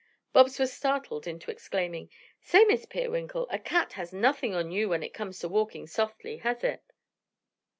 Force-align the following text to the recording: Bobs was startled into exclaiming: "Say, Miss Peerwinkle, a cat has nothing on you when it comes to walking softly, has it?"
Bobs 0.33 0.57
was 0.57 0.73
startled 0.73 1.27
into 1.27 1.51
exclaiming: 1.51 2.09
"Say, 2.41 2.65
Miss 2.65 2.87
Peerwinkle, 2.87 3.45
a 3.51 3.59
cat 3.59 3.93
has 3.93 4.11
nothing 4.11 4.55
on 4.55 4.71
you 4.71 4.89
when 4.89 5.03
it 5.03 5.13
comes 5.13 5.37
to 5.41 5.47
walking 5.47 5.85
softly, 5.85 6.37
has 6.37 6.63
it?" 6.63 6.81